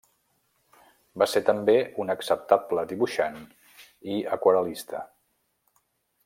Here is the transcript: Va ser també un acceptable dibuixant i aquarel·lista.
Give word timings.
Va 1.23 1.27
ser 1.33 1.41
també 1.49 1.75
un 2.03 2.13
acceptable 2.13 2.87
dibuixant 2.93 3.37
i 4.15 4.19
aquarel·lista. 4.39 5.05